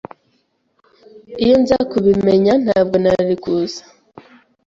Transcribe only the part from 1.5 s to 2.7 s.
nza kubimenya,